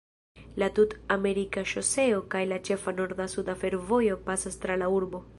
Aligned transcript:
La 0.61 0.67
Tut-Amerika 0.77 1.63
Ŝoseo 1.71 2.23
kaj 2.35 2.41
la 2.53 2.57
ĉefa 2.69 2.93
norda-suda 3.01 3.55
fervojo 3.65 4.17
pasas 4.31 4.57
tra 4.65 4.79
la 4.83 4.89
urbo. 4.97 5.21